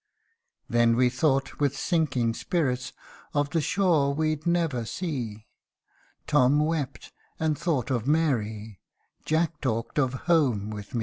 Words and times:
Then 0.67 0.95
we 0.95 1.09
thought, 1.11 1.59
with 1.59 1.77
sinking 1.77 2.33
spirits, 2.33 2.91
Of 3.35 3.51
the 3.51 3.61
shore 3.61 4.15
we'd 4.15 4.47
never 4.47 4.83
see: 4.83 5.45
Tom 6.25 6.59
wept, 6.59 7.13
and 7.39 7.55
thought 7.55 7.91
of 7.91 8.07
Mary 8.07 8.79
t 8.79 8.79
Jack 9.25 9.61
talked 9.61 9.99
of 9.99 10.15
home 10.25 10.71
with 10.71 10.95
me. 10.95 10.99